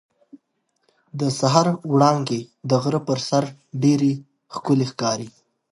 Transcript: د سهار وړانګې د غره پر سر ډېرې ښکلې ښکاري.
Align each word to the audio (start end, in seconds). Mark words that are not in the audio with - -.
د 1.19 1.21
سهار 1.39 1.67
وړانګې 1.93 2.41
د 2.69 2.71
غره 2.81 3.01
پر 3.07 3.19
سر 3.29 3.43
ډېرې 3.83 4.13
ښکلې 4.53 4.85
ښکاري. 4.91 5.27